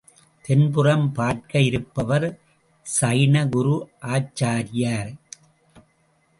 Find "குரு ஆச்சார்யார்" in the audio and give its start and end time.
3.49-5.11